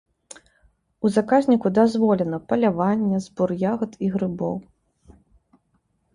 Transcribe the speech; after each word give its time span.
У 1.07 1.11
заказніку 1.17 1.67
дазволена 1.79 2.39
паляванне, 2.49 3.17
збор 3.27 3.49
ягад 3.71 3.93
і 4.09 4.11
грыбоў. 4.17 4.55